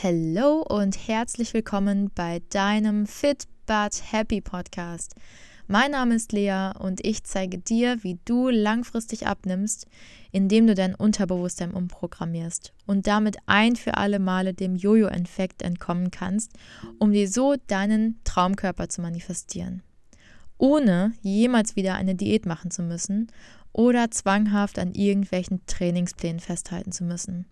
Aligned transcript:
Hallo 0.00 0.62
und 0.62 1.08
herzlich 1.08 1.54
willkommen 1.54 2.12
bei 2.14 2.40
deinem 2.50 3.04
Fit 3.08 3.48
but 3.66 4.00
Happy 4.12 4.40
Podcast. 4.40 5.16
Mein 5.66 5.90
Name 5.90 6.14
ist 6.14 6.30
Lea 6.30 6.70
und 6.78 7.04
ich 7.04 7.24
zeige 7.24 7.58
dir, 7.58 8.04
wie 8.04 8.16
du 8.24 8.48
langfristig 8.48 9.26
abnimmst, 9.26 9.88
indem 10.30 10.68
du 10.68 10.76
dein 10.76 10.94
Unterbewusstsein 10.94 11.72
umprogrammierst 11.72 12.72
und 12.86 13.08
damit 13.08 13.38
ein 13.46 13.74
für 13.74 13.96
alle 13.96 14.20
Male 14.20 14.54
dem 14.54 14.76
Jojo-Effekt 14.76 15.62
entkommen 15.62 16.12
kannst, 16.12 16.52
um 17.00 17.10
dir 17.10 17.28
so 17.28 17.56
deinen 17.66 18.20
Traumkörper 18.22 18.88
zu 18.88 19.00
manifestieren. 19.00 19.82
Ohne 20.58 21.12
jemals 21.22 21.74
wieder 21.74 21.96
eine 21.96 22.14
Diät 22.14 22.46
machen 22.46 22.70
zu 22.70 22.82
müssen 22.82 23.32
oder 23.72 24.12
zwanghaft 24.12 24.78
an 24.78 24.94
irgendwelchen 24.94 25.66
Trainingsplänen 25.66 26.38
festhalten 26.38 26.92
zu 26.92 27.02
müssen. 27.02 27.46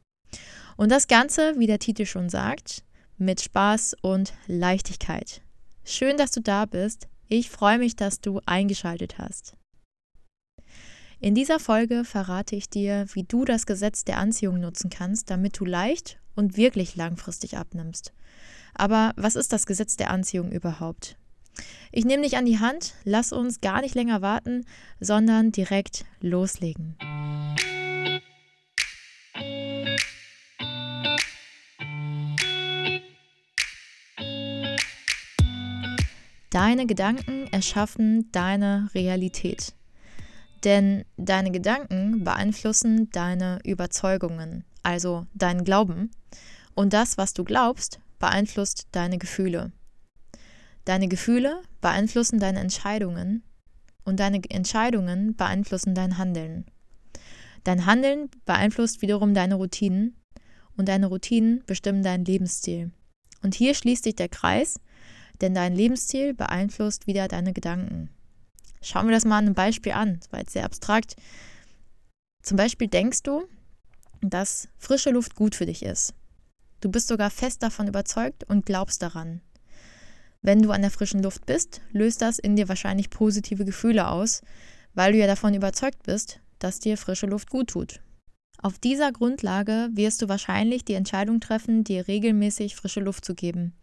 Und 0.77 0.91
das 0.91 1.09
Ganze, 1.09 1.55
wie 1.59 1.67
der 1.67 1.79
Titel 1.79 2.05
schon 2.05 2.29
sagt, 2.29 2.85
mit 3.19 3.41
Spaß 3.41 3.97
und 4.03 4.35
Leichtigkeit. 4.47 5.41
Schön, 5.85 6.17
dass 6.17 6.33
du 6.33 6.41
da 6.41 6.67
bist. 6.67 7.09
Ich 7.29 7.49
freue 7.51 7.79
mich, 7.79 7.97
dass 7.97 8.21
du 8.21 8.41
eingeschaltet 8.45 9.19
hast. 9.19 9.55
In 11.19 11.35
dieser 11.35 11.59
Folge 11.59 12.05
verrate 12.05 12.57
ich 12.57 12.69
dir, 12.69 13.07
wie 13.15 13.25
du 13.25 13.47
das 13.47 13.65
Gesetz 13.65 14.05
der 14.05 14.19
Anziehung 14.19 14.61
nutzen 14.61 14.91
kannst, 14.91 15.31
damit 15.31 15.59
du 15.59 15.65
leicht 15.65 16.19
und 16.35 16.59
wirklich 16.59 16.95
langfristig 16.95 17.57
abnimmst. 17.57 18.13
Aber 18.75 19.13
was 19.17 19.35
ist 19.35 19.53
das 19.55 19.65
Gesetz 19.65 19.97
der 19.97 20.11
Anziehung 20.11 20.53
überhaupt? 20.53 21.17
Ich 21.91 22.05
nehme 22.05 22.23
dich 22.23 22.37
an 22.37 22.45
die 22.45 22.59
Hand, 22.59 22.93
lass 23.05 23.33
uns 23.33 23.63
gar 23.63 23.81
nicht 23.81 23.95
länger 23.95 24.21
warten, 24.21 24.67
sondern 25.01 25.53
direkt 25.53 26.05
loslegen. 26.21 26.97
Deine 36.57 36.87
Gedanken 36.87 37.49
erschaffen 37.53 38.33
deine 38.33 38.89
Realität. 38.95 39.75
Denn 40.65 41.05
deine 41.19 41.51
Gedanken 41.51 42.25
beeinflussen 42.25 43.11
deine 43.11 43.59
Überzeugungen, 43.63 44.65
also 44.83 45.27
deinen 45.35 45.65
Glauben. 45.65 46.11
Und 46.75 46.95
das, 46.95 47.19
was 47.19 47.35
du 47.35 47.45
glaubst, 47.45 48.01
beeinflusst 48.19 48.87
deine 48.93 49.19
Gefühle. 49.19 49.71
Deine 50.87 51.09
Gefühle 51.09 51.61
beeinflussen 51.83 52.41
deine 52.41 52.61
Entscheidungen 52.61 53.43
und 54.07 54.19
deine 54.19 54.41
Entscheidungen 54.49 55.37
beeinflussen 55.37 55.95
dein 55.95 56.17
Handeln. 56.17 56.65
Dein 57.65 57.85
Handeln 57.85 58.31
beeinflusst 58.47 59.03
wiederum 59.03 59.35
deine 59.35 59.57
Routinen 59.57 60.17
und 60.79 60.89
deine 60.89 61.09
Routinen 61.09 61.63
bestimmen 61.67 62.03
deinen 62.03 62.25
Lebensstil. 62.25 62.93
Und 63.43 63.55
hier 63.55 63.75
schließt 63.75 64.05
sich 64.05 64.17
der 64.17 64.31
Kreis, 64.31 64.81
denn 65.41 65.55
dein 65.55 65.75
Lebensstil 65.75 66.35
beeinflusst 66.35 67.07
wieder 67.07 67.29
deine 67.29 67.53
Gedanken. 67.53 68.11
Schauen 68.83 69.07
wir 69.07 69.15
das 69.15 69.25
mal 69.25 69.39
an 69.39 69.47
einem 69.47 69.55
Beispiel 69.55 69.93
an. 69.93 70.19
Das 70.21 70.33
war 70.33 70.41
jetzt 70.41 70.53
sehr 70.53 70.65
abstrakt. 70.65 71.17
Zum 72.43 72.57
Beispiel 72.57 72.89
denkst 72.89 73.23
du, 73.23 73.45
dass 74.21 74.69
frische 74.79 75.11
Luft 75.11 75.35
gut 75.35 75.55
für 75.55 75.67
dich 75.67 75.83
ist. 75.83 76.15
Du 76.81 76.91
bist 76.91 77.09
sogar 77.09 77.31
fest 77.31 77.63
davon 77.63 77.89
überzeugt 77.89 78.45
und 78.45 78.67
glaubst 78.67 79.03
daran. 79.03 79.41
Wenn 80.43 80.63
du 80.63 80.71
an 80.71 80.83
der 80.83 80.91
frischen 80.91 81.23
Luft 81.23 81.47
bist, 81.47 81.81
löst 81.91 82.23
das 82.23 82.39
in 82.39 82.55
dir 82.55 82.69
wahrscheinlich 82.69 83.11
positive 83.11 83.65
Gefühle 83.65 84.09
aus, 84.09 84.43
weil 84.95 85.13
du 85.13 85.19
ja 85.19 85.27
davon 85.27 85.55
überzeugt 85.55 86.05
bist, 86.05 86.41
dass 86.59 86.79
dir 86.79 86.97
frische 86.97 87.27
Luft 87.27 87.51
gut 87.51 87.71
tut. 87.71 88.01
Auf 88.63 88.79
dieser 88.79 89.13
Grundlage 89.13 89.89
wirst 89.93 90.23
du 90.23 90.29
wahrscheinlich 90.29 90.85
die 90.85 90.95
Entscheidung 90.95 91.41
treffen, 91.41 91.85
dir 91.85 92.09
regelmäßig 92.09 92.77
frische 92.77 93.01
Luft 93.01 93.25
zu 93.25 93.35
geben. 93.35 93.75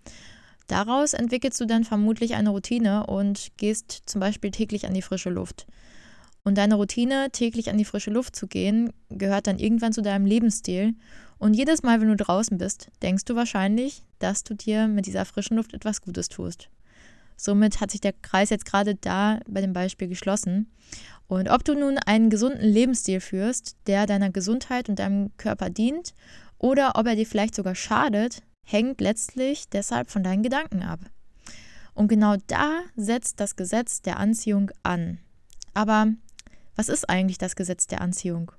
Daraus 0.67 1.13
entwickelst 1.13 1.59
du 1.59 1.65
dann 1.65 1.83
vermutlich 1.83 2.35
eine 2.35 2.49
Routine 2.49 3.05
und 3.07 3.51
gehst 3.57 4.03
zum 4.05 4.21
Beispiel 4.21 4.51
täglich 4.51 4.85
an 4.85 4.93
die 4.93 5.01
frische 5.01 5.29
Luft. 5.29 5.67
Und 6.43 6.57
deine 6.57 6.75
Routine, 6.75 7.29
täglich 7.31 7.69
an 7.69 7.77
die 7.77 7.85
frische 7.85 8.11
Luft 8.11 8.35
zu 8.35 8.47
gehen, 8.47 8.91
gehört 9.09 9.47
dann 9.47 9.59
irgendwann 9.59 9.93
zu 9.93 10.01
deinem 10.01 10.25
Lebensstil. 10.25 10.95
Und 11.37 11.53
jedes 11.53 11.83
Mal, 11.83 12.01
wenn 12.01 12.09
du 12.09 12.15
draußen 12.15 12.57
bist, 12.57 12.89
denkst 13.01 13.25
du 13.25 13.35
wahrscheinlich, 13.35 14.03
dass 14.19 14.43
du 14.43 14.53
dir 14.53 14.87
mit 14.87 15.05
dieser 15.05 15.25
frischen 15.25 15.57
Luft 15.57 15.73
etwas 15.73 16.01
Gutes 16.01 16.27
tust. 16.27 16.69
Somit 17.35 17.81
hat 17.81 17.91
sich 17.91 18.01
der 18.01 18.13
Kreis 18.13 18.49
jetzt 18.49 18.65
gerade 18.65 18.95
da 18.95 19.39
bei 19.47 19.61
dem 19.61 19.73
Beispiel 19.73 20.07
geschlossen. 20.07 20.71
Und 21.27 21.49
ob 21.49 21.63
du 21.63 21.73
nun 21.73 21.97
einen 21.97 22.29
gesunden 22.29 22.61
Lebensstil 22.61 23.19
führst, 23.19 23.75
der 23.87 24.05
deiner 24.05 24.29
Gesundheit 24.29 24.89
und 24.89 24.99
deinem 24.99 25.35
Körper 25.37 25.69
dient, 25.69 26.13
oder 26.57 26.93
ob 26.95 27.07
er 27.07 27.15
dir 27.15 27.25
vielleicht 27.25 27.55
sogar 27.55 27.75
schadet, 27.75 28.43
hängt 28.63 29.01
letztlich 29.01 29.69
deshalb 29.69 30.09
von 30.09 30.23
deinen 30.23 30.43
Gedanken 30.43 30.81
ab. 30.81 30.99
Und 31.93 32.07
genau 32.07 32.35
da 32.47 32.81
setzt 32.95 33.39
das 33.39 33.55
Gesetz 33.55 34.01
der 34.01 34.17
Anziehung 34.17 34.71
an. 34.81 35.19
Aber 35.73 36.07
was 36.75 36.89
ist 36.89 37.09
eigentlich 37.09 37.37
das 37.37 37.55
Gesetz 37.55 37.87
der 37.87 38.01
Anziehung? 38.01 38.51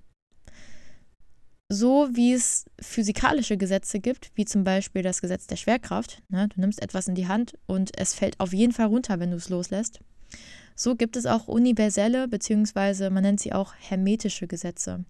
So 1.69 2.09
wie 2.13 2.35
es 2.35 2.67
physikalische 2.81 3.57
Gesetze 3.57 3.99
gibt, 3.99 4.31
wie 4.35 4.45
zum 4.45 4.65
Beispiel 4.65 5.03
das 5.03 5.21
Gesetz 5.21 5.47
der 5.47 5.57
Schwerkraft, 5.57 6.23
ne, 6.29 6.49
du 6.49 6.61
nimmst 6.61 6.81
etwas 6.83 7.09
in 7.09 7.15
die 7.15 7.27
Hand 7.27 7.59
und 7.67 7.99
es 7.99 8.15
fällt 8.15 8.39
auf 8.39 8.53
jeden 8.53 8.73
Fall 8.73 8.87
runter, 8.87 9.19
wenn 9.19 9.31
du 9.31 9.37
es 9.37 9.49
loslässt, 9.49 10.01
so 10.77 10.95
gibt 10.95 11.17
es 11.17 11.27
auch 11.27 11.49
universelle, 11.49 12.29
beziehungsweise 12.29 13.11
man 13.11 13.23
nennt 13.23 13.41
sie 13.41 13.53
auch 13.53 13.75
hermetische 13.79 14.47
Gesetze. 14.47 15.05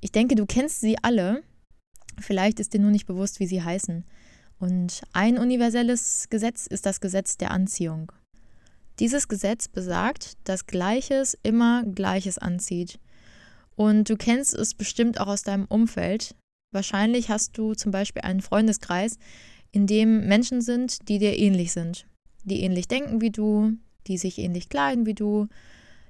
Ich 0.00 0.12
denke, 0.12 0.34
du 0.34 0.46
kennst 0.46 0.80
sie 0.80 0.96
alle, 1.02 1.42
Vielleicht 2.18 2.60
ist 2.60 2.74
dir 2.74 2.80
nur 2.80 2.90
nicht 2.90 3.06
bewusst, 3.06 3.40
wie 3.40 3.46
sie 3.46 3.62
heißen. 3.62 4.04
Und 4.58 5.02
ein 5.12 5.38
universelles 5.38 6.26
Gesetz 6.28 6.66
ist 6.66 6.86
das 6.86 7.00
Gesetz 7.00 7.36
der 7.36 7.50
Anziehung. 7.50 8.12
Dieses 8.98 9.28
Gesetz 9.28 9.68
besagt, 9.68 10.36
dass 10.44 10.66
Gleiches 10.66 11.36
immer 11.42 11.84
Gleiches 11.84 12.36
anzieht. 12.36 13.00
Und 13.74 14.10
du 14.10 14.16
kennst 14.16 14.54
es 14.54 14.74
bestimmt 14.74 15.18
auch 15.20 15.28
aus 15.28 15.42
deinem 15.42 15.64
Umfeld. 15.64 16.34
Wahrscheinlich 16.72 17.30
hast 17.30 17.56
du 17.56 17.74
zum 17.74 17.92
Beispiel 17.92 18.22
einen 18.22 18.42
Freundeskreis, 18.42 19.16
in 19.72 19.86
dem 19.86 20.26
Menschen 20.26 20.60
sind, 20.60 21.08
die 21.08 21.18
dir 21.18 21.38
ähnlich 21.38 21.72
sind. 21.72 22.06
Die 22.44 22.62
ähnlich 22.62 22.88
denken 22.88 23.20
wie 23.20 23.30
du, 23.30 23.72
die 24.06 24.18
sich 24.18 24.38
ähnlich 24.38 24.68
kleiden 24.68 25.06
wie 25.06 25.14
du, 25.14 25.48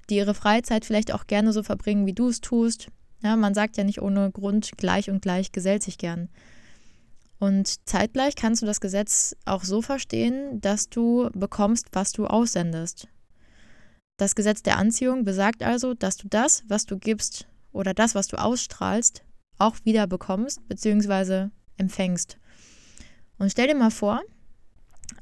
die 0.08 0.16
ihre 0.16 0.34
Freizeit 0.34 0.84
vielleicht 0.84 1.12
auch 1.12 1.26
gerne 1.26 1.52
so 1.52 1.62
verbringen, 1.62 2.06
wie 2.06 2.12
du 2.12 2.28
es 2.28 2.40
tust, 2.40 2.88
ja, 3.22 3.36
man 3.36 3.54
sagt 3.54 3.76
ja 3.76 3.84
nicht 3.84 4.02
ohne 4.02 4.30
Grund, 4.30 4.72
gleich 4.76 5.10
und 5.10 5.22
gleich 5.22 5.52
gesellt 5.52 5.82
sich 5.82 5.98
gern. 5.98 6.28
Und 7.38 7.88
zeitgleich 7.88 8.36
kannst 8.36 8.62
du 8.62 8.66
das 8.66 8.80
Gesetz 8.80 9.34
auch 9.46 9.64
so 9.64 9.80
verstehen, 9.82 10.60
dass 10.60 10.90
du 10.90 11.30
bekommst, 11.32 11.88
was 11.92 12.12
du 12.12 12.26
aussendest. 12.26 13.08
Das 14.18 14.34
Gesetz 14.34 14.62
der 14.62 14.76
Anziehung 14.76 15.24
besagt 15.24 15.62
also, 15.62 15.94
dass 15.94 16.18
du 16.18 16.28
das, 16.28 16.62
was 16.68 16.84
du 16.84 16.98
gibst 16.98 17.46
oder 17.72 17.94
das, 17.94 18.14
was 18.14 18.26
du 18.26 18.36
ausstrahlst, 18.36 19.24
auch 19.58 19.76
wieder 19.84 20.06
bekommst 20.06 20.66
bzw. 20.68 21.48
empfängst. 21.78 22.38
Und 23.38 23.50
stell 23.50 23.68
dir 23.68 23.74
mal 23.74 23.90
vor, 23.90 24.20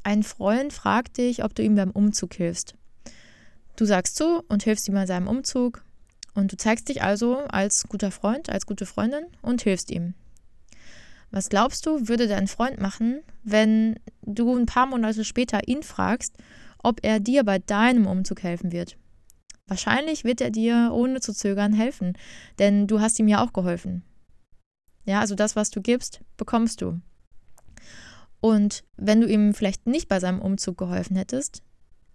ein 0.02 0.24
Freund 0.24 0.72
fragt 0.72 1.18
dich, 1.18 1.44
ob 1.44 1.54
du 1.54 1.62
ihm 1.62 1.76
beim 1.76 1.92
Umzug 1.92 2.34
hilfst. 2.34 2.74
Du 3.76 3.84
sagst 3.84 4.16
zu 4.16 4.42
und 4.48 4.64
hilfst 4.64 4.88
ihm 4.88 4.94
bei 4.94 5.06
seinem 5.06 5.28
Umzug 5.28 5.84
und 6.38 6.52
du 6.52 6.56
zeigst 6.56 6.88
dich 6.88 7.02
also 7.02 7.38
als 7.48 7.88
guter 7.88 8.12
Freund, 8.12 8.48
als 8.48 8.64
gute 8.64 8.86
Freundin 8.86 9.24
und 9.42 9.62
hilfst 9.62 9.90
ihm. 9.90 10.14
Was 11.30 11.48
glaubst 11.48 11.84
du, 11.84 12.08
würde 12.08 12.28
dein 12.28 12.46
Freund 12.46 12.80
machen, 12.80 13.20
wenn 13.42 13.98
du 14.22 14.56
ein 14.56 14.66
paar 14.66 14.86
Monate 14.86 15.24
später 15.24 15.66
ihn 15.66 15.82
fragst, 15.82 16.36
ob 16.82 17.04
er 17.04 17.18
dir 17.18 17.44
bei 17.44 17.58
deinem 17.58 18.06
Umzug 18.06 18.42
helfen 18.44 18.72
wird? 18.72 18.96
Wahrscheinlich 19.66 20.24
wird 20.24 20.40
er 20.40 20.50
dir 20.50 20.90
ohne 20.94 21.20
zu 21.20 21.34
zögern 21.34 21.74
helfen, 21.74 22.16
denn 22.58 22.86
du 22.86 23.00
hast 23.00 23.18
ihm 23.18 23.28
ja 23.28 23.44
auch 23.44 23.52
geholfen. 23.52 24.04
Ja, 25.04 25.20
also 25.20 25.34
das, 25.34 25.56
was 25.56 25.70
du 25.70 25.82
gibst, 25.82 26.20
bekommst 26.36 26.80
du. 26.80 27.00
Und 28.40 28.84
wenn 28.96 29.20
du 29.20 29.26
ihm 29.26 29.54
vielleicht 29.54 29.86
nicht 29.86 30.08
bei 30.08 30.20
seinem 30.20 30.40
Umzug 30.40 30.78
geholfen 30.78 31.16
hättest, 31.16 31.62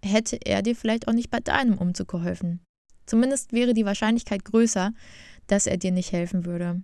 hätte 0.02 0.36
er 0.44 0.62
dir 0.62 0.74
vielleicht 0.74 1.06
auch 1.06 1.12
nicht 1.12 1.30
bei 1.30 1.40
deinem 1.40 1.76
Umzug 1.76 2.08
geholfen. 2.08 2.63
Zumindest 3.06 3.52
wäre 3.52 3.74
die 3.74 3.84
Wahrscheinlichkeit 3.84 4.44
größer, 4.44 4.92
dass 5.46 5.66
er 5.66 5.76
dir 5.76 5.92
nicht 5.92 6.12
helfen 6.12 6.44
würde. 6.44 6.82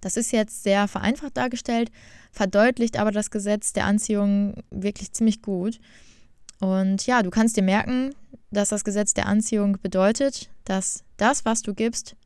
Das 0.00 0.16
ist 0.16 0.32
jetzt 0.32 0.62
sehr 0.62 0.88
vereinfacht 0.88 1.36
dargestellt, 1.36 1.90
verdeutlicht 2.30 2.98
aber 2.98 3.10
das 3.10 3.30
Gesetz 3.30 3.72
der 3.72 3.84
Anziehung 3.84 4.54
wirklich 4.70 5.12
ziemlich 5.12 5.42
gut. 5.42 5.80
Und 6.60 7.06
ja, 7.06 7.22
du 7.22 7.30
kannst 7.30 7.56
dir 7.56 7.62
merken, 7.62 8.14
dass 8.50 8.70
das 8.70 8.84
Gesetz 8.84 9.14
der 9.14 9.26
Anziehung 9.26 9.78
bedeutet, 9.80 10.50
dass 10.64 11.04
das, 11.16 11.44
was 11.44 11.62
du 11.62 11.74
gibst, 11.74 12.16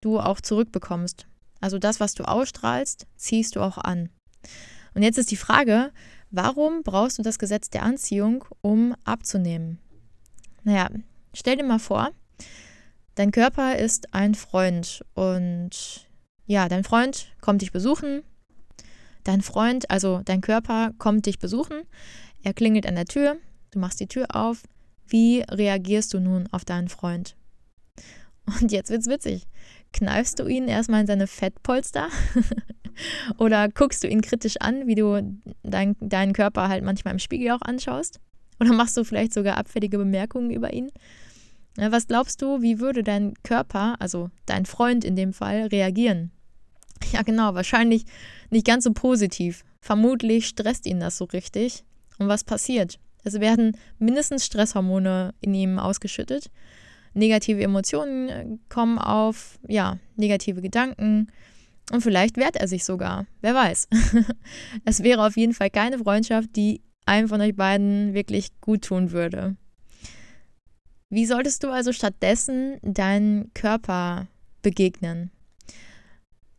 du 0.00 0.20
auch 0.20 0.40
zurückbekommst. 0.40 1.26
Also 1.60 1.78
das, 1.78 2.00
was 2.00 2.14
du 2.14 2.24
ausstrahlst, 2.24 3.06
ziehst 3.16 3.56
du 3.56 3.60
auch 3.60 3.78
an. 3.78 4.10
Und 4.94 5.02
jetzt 5.02 5.18
ist 5.18 5.30
die 5.30 5.36
Frage, 5.36 5.92
warum 6.30 6.82
brauchst 6.82 7.18
du 7.18 7.22
das 7.22 7.38
Gesetz 7.38 7.70
der 7.70 7.82
Anziehung, 7.82 8.44
um 8.60 8.94
abzunehmen? 9.04 9.78
Naja, 10.62 10.88
stell 11.32 11.56
dir 11.56 11.64
mal 11.64 11.78
vor, 11.78 12.10
Dein 13.14 13.30
Körper 13.30 13.76
ist 13.76 14.12
ein 14.12 14.34
Freund 14.34 15.04
und 15.14 16.08
ja, 16.46 16.68
dein 16.68 16.84
Freund 16.84 17.32
kommt 17.40 17.62
dich 17.62 17.72
besuchen. 17.72 18.22
Dein 19.22 19.40
Freund, 19.40 19.90
also 19.90 20.20
dein 20.24 20.40
Körper, 20.40 20.92
kommt 20.98 21.26
dich 21.26 21.38
besuchen. 21.38 21.82
Er 22.42 22.52
klingelt 22.52 22.86
an 22.86 22.96
der 22.96 23.06
Tür. 23.06 23.36
Du 23.70 23.78
machst 23.78 24.00
die 24.00 24.08
Tür 24.08 24.26
auf. 24.34 24.62
Wie 25.06 25.42
reagierst 25.48 26.12
du 26.12 26.20
nun 26.20 26.48
auf 26.50 26.64
deinen 26.64 26.88
Freund? 26.88 27.36
Und 28.46 28.72
jetzt 28.72 28.90
wird's 28.90 29.06
witzig. 29.06 29.46
Kneifst 29.92 30.38
du 30.38 30.46
ihn 30.46 30.68
erstmal 30.68 31.02
in 31.02 31.06
seine 31.06 31.26
Fettpolster? 31.26 32.08
Oder 33.38 33.68
guckst 33.68 34.04
du 34.04 34.08
ihn 34.08 34.20
kritisch 34.20 34.56
an, 34.60 34.86
wie 34.86 34.94
du 34.94 35.40
dein, 35.62 35.96
deinen 36.00 36.32
Körper 36.32 36.68
halt 36.68 36.84
manchmal 36.84 37.14
im 37.14 37.18
Spiegel 37.18 37.52
auch 37.52 37.62
anschaust? 37.62 38.20
Oder 38.60 38.72
machst 38.72 38.96
du 38.96 39.04
vielleicht 39.04 39.32
sogar 39.32 39.56
abfällige 39.56 39.98
Bemerkungen 39.98 40.50
über 40.50 40.72
ihn? 40.72 40.90
Was 41.76 42.06
glaubst 42.06 42.40
du, 42.40 42.62
wie 42.62 42.78
würde 42.78 43.02
dein 43.02 43.34
Körper, 43.42 43.96
also 43.98 44.30
dein 44.46 44.64
Freund 44.64 45.04
in 45.04 45.16
dem 45.16 45.32
Fall, 45.32 45.66
reagieren? 45.66 46.30
Ja, 47.12 47.22
genau, 47.22 47.54
wahrscheinlich 47.54 48.04
nicht 48.50 48.66
ganz 48.66 48.84
so 48.84 48.92
positiv. 48.92 49.62
Vermutlich 49.80 50.46
stresst 50.46 50.86
ihn 50.86 51.00
das 51.00 51.18
so 51.18 51.24
richtig. 51.26 51.84
Und 52.18 52.28
was 52.28 52.44
passiert? 52.44 52.98
Es 53.24 53.40
werden 53.40 53.76
mindestens 53.98 54.46
Stresshormone 54.46 55.34
in 55.40 55.54
ihm 55.54 55.78
ausgeschüttet. 55.78 56.50
Negative 57.12 57.62
Emotionen 57.62 58.28
äh, 58.28 58.46
kommen 58.68 58.98
auf, 58.98 59.58
ja, 59.68 59.98
negative 60.16 60.62
Gedanken. 60.62 61.28
Und 61.92 62.00
vielleicht 62.00 62.36
wehrt 62.36 62.56
er 62.56 62.68
sich 62.68 62.84
sogar. 62.84 63.26
Wer 63.40 63.54
weiß. 63.54 63.88
es 64.84 65.02
wäre 65.02 65.26
auf 65.26 65.36
jeden 65.36 65.54
Fall 65.54 65.70
keine 65.70 65.98
Freundschaft, 65.98 66.56
die 66.56 66.80
einem 67.06 67.28
von 67.28 67.40
euch 67.40 67.54
beiden 67.54 68.14
wirklich 68.14 68.58
gut 68.60 68.82
tun 68.82 69.12
würde. 69.12 69.56
Wie 71.14 71.26
solltest 71.26 71.62
du 71.62 71.68
also 71.68 71.92
stattdessen 71.92 72.78
deinen 72.82 73.54
Körper 73.54 74.26
begegnen? 74.62 75.30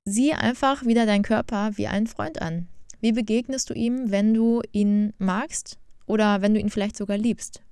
Sieh 0.05 0.31
einfach 0.31 0.85
wieder 0.85 1.05
deinen 1.05 1.23
Körper 1.23 1.71
wie 1.75 1.87
einen 1.87 2.07
Freund 2.07 2.41
an. 2.41 2.69
Wie 3.01 3.11
begegnest 3.11 3.69
du 3.69 3.73
ihm, 3.73 4.11
wenn 4.11 4.33
du 4.33 4.61
ihn 4.71 5.11
magst 5.17 5.77
oder 6.05 6.41
wenn 6.41 6.53
du 6.53 6.61
ihn 6.61 6.69
vielleicht 6.69 6.95
sogar 6.95 7.17
liebst? 7.17 7.63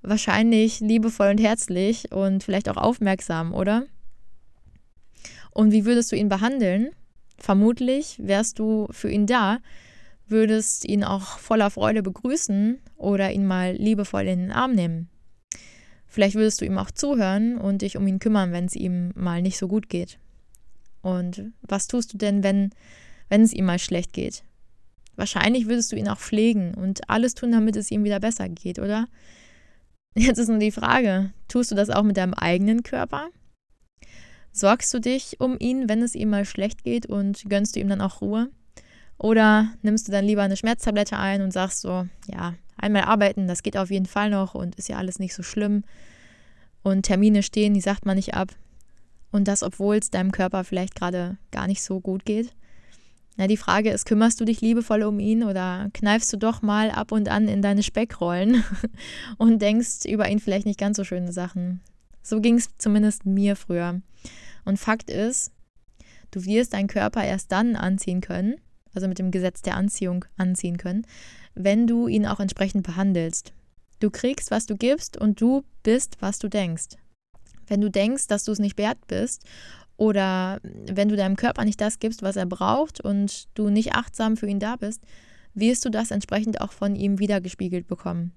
Wahrscheinlich 0.00 0.80
liebevoll 0.80 1.32
und 1.32 1.38
herzlich 1.38 2.10
und 2.10 2.44
vielleicht 2.44 2.70
auch 2.70 2.78
aufmerksam, 2.78 3.52
oder? 3.52 3.84
Und 5.50 5.70
wie 5.70 5.84
würdest 5.84 6.12
du 6.12 6.16
ihn 6.16 6.30
behandeln? 6.30 6.92
Vermutlich 7.36 8.16
wärst 8.22 8.58
du 8.58 8.88
für 8.90 9.10
ihn 9.10 9.26
da, 9.26 9.58
würdest 10.28 10.86
ihn 10.86 11.04
auch 11.04 11.36
voller 11.38 11.68
Freude 11.68 12.02
begrüßen 12.02 12.78
oder 12.96 13.30
ihn 13.32 13.46
mal 13.46 13.74
liebevoll 13.74 14.26
in 14.26 14.38
den 14.38 14.50
Arm 14.50 14.72
nehmen. 14.72 15.10
Vielleicht 16.10 16.34
würdest 16.34 16.60
du 16.60 16.64
ihm 16.64 16.76
auch 16.76 16.90
zuhören 16.90 17.56
und 17.56 17.82
dich 17.82 17.96
um 17.96 18.06
ihn 18.06 18.18
kümmern, 18.18 18.50
wenn 18.50 18.64
es 18.64 18.74
ihm 18.74 19.12
mal 19.14 19.40
nicht 19.42 19.56
so 19.56 19.68
gut 19.68 19.88
geht. 19.88 20.18
Und 21.02 21.52
was 21.62 21.86
tust 21.86 22.12
du 22.12 22.18
denn, 22.18 22.42
wenn, 22.42 22.70
wenn 23.28 23.42
es 23.42 23.52
ihm 23.52 23.64
mal 23.64 23.78
schlecht 23.78 24.12
geht? 24.12 24.42
Wahrscheinlich 25.14 25.66
würdest 25.66 25.92
du 25.92 25.96
ihn 25.96 26.08
auch 26.08 26.18
pflegen 26.18 26.74
und 26.74 27.08
alles 27.08 27.34
tun, 27.34 27.52
damit 27.52 27.76
es 27.76 27.90
ihm 27.90 28.02
wieder 28.04 28.18
besser 28.18 28.48
geht, 28.48 28.80
oder? 28.80 29.06
Jetzt 30.16 30.38
ist 30.38 30.48
nur 30.48 30.58
die 30.58 30.72
Frage, 30.72 31.32
tust 31.46 31.70
du 31.70 31.76
das 31.76 31.90
auch 31.90 32.02
mit 32.02 32.16
deinem 32.16 32.34
eigenen 32.34 32.82
Körper? 32.82 33.28
Sorgst 34.50 34.92
du 34.92 34.98
dich 34.98 35.38
um 35.38 35.56
ihn, 35.60 35.88
wenn 35.88 36.02
es 36.02 36.16
ihm 36.16 36.30
mal 36.30 36.44
schlecht 36.44 36.82
geht 36.82 37.06
und 37.06 37.48
gönnst 37.48 37.76
du 37.76 37.80
ihm 37.80 37.88
dann 37.88 38.00
auch 38.00 38.20
Ruhe? 38.20 38.50
Oder 39.16 39.72
nimmst 39.82 40.08
du 40.08 40.12
dann 40.12 40.24
lieber 40.24 40.42
eine 40.42 40.56
Schmerztablette 40.56 41.16
ein 41.16 41.42
und 41.42 41.52
sagst 41.52 41.82
so, 41.82 42.08
ja, 42.26 42.54
einmal 42.82 43.02
arbeiten, 43.02 43.46
das 43.46 43.62
geht 43.62 43.76
auf 43.76 43.90
jeden 43.90 44.06
Fall 44.06 44.30
noch 44.30 44.54
und 44.54 44.74
ist 44.76 44.88
ja 44.88 44.96
alles 44.96 45.18
nicht 45.18 45.34
so 45.34 45.42
schlimm. 45.42 45.84
Und 46.82 47.02
Termine 47.02 47.42
stehen, 47.42 47.74
die 47.74 47.80
sagt 47.80 48.06
man 48.06 48.16
nicht 48.16 48.34
ab. 48.34 48.54
Und 49.30 49.46
das, 49.48 49.62
obwohl 49.62 49.96
es 49.96 50.10
deinem 50.10 50.32
Körper 50.32 50.64
vielleicht 50.64 50.94
gerade 50.94 51.36
gar 51.50 51.66
nicht 51.66 51.82
so 51.82 52.00
gut 52.00 52.24
geht. 52.24 52.52
Na, 53.36 53.46
die 53.46 53.56
Frage 53.56 53.90
ist, 53.90 54.06
kümmerst 54.06 54.40
du 54.40 54.44
dich 54.44 54.60
liebevoll 54.60 55.02
um 55.02 55.18
ihn 55.18 55.44
oder 55.44 55.88
kneifst 55.94 56.32
du 56.32 56.36
doch 56.36 56.62
mal 56.62 56.90
ab 56.90 57.12
und 57.12 57.28
an 57.28 57.48
in 57.48 57.62
deine 57.62 57.82
Speckrollen 57.82 58.64
und 59.38 59.62
denkst 59.62 60.04
über 60.06 60.28
ihn 60.28 60.40
vielleicht 60.40 60.66
nicht 60.66 60.80
ganz 60.80 60.96
so 60.96 61.04
schöne 61.04 61.32
Sachen? 61.32 61.80
So 62.22 62.40
ging 62.40 62.56
es 62.56 62.76
zumindest 62.76 63.24
mir 63.24 63.56
früher. 63.56 64.02
Und 64.64 64.78
Fakt 64.78 65.10
ist, 65.10 65.52
du 66.32 66.44
wirst 66.44 66.74
deinen 66.74 66.88
Körper 66.88 67.24
erst 67.24 67.50
dann 67.52 67.76
anziehen 67.76 68.20
können, 68.20 68.56
also 68.94 69.08
mit 69.08 69.18
dem 69.18 69.30
Gesetz 69.30 69.62
der 69.62 69.76
Anziehung 69.76 70.24
anziehen 70.36 70.76
können, 70.76 71.06
wenn 71.54 71.86
du 71.86 72.08
ihn 72.08 72.26
auch 72.26 72.40
entsprechend 72.40 72.86
behandelst. 72.86 73.52
Du 74.00 74.10
kriegst, 74.10 74.50
was 74.50 74.66
du 74.66 74.76
gibst 74.76 75.16
und 75.16 75.40
du 75.40 75.62
bist, 75.82 76.16
was 76.20 76.38
du 76.38 76.48
denkst. 76.48 76.96
Wenn 77.66 77.80
du 77.80 77.90
denkst, 77.90 78.26
dass 78.26 78.44
du 78.44 78.52
es 78.52 78.58
nicht 78.58 78.78
wert 78.78 78.98
bist 79.06 79.44
oder 79.96 80.60
wenn 80.62 81.08
du 81.08 81.16
deinem 81.16 81.36
Körper 81.36 81.64
nicht 81.64 81.80
das 81.80 81.98
gibst, 81.98 82.22
was 82.22 82.36
er 82.36 82.46
braucht 82.46 83.00
und 83.00 83.48
du 83.54 83.68
nicht 83.68 83.94
achtsam 83.94 84.36
für 84.36 84.48
ihn 84.48 84.58
da 84.58 84.76
bist, 84.76 85.02
wirst 85.54 85.84
du 85.84 85.90
das 85.90 86.10
entsprechend 86.10 86.60
auch 86.60 86.72
von 86.72 86.96
ihm 86.96 87.18
wiedergespiegelt 87.18 87.86
bekommen. 87.86 88.32